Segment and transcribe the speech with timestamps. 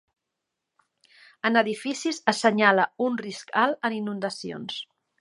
[1.51, 4.85] En edificis assenyala un risc alt en inundacions.